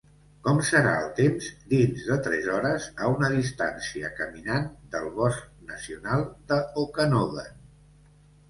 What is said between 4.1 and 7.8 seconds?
caminant del Bosc Nacional de Okanogan?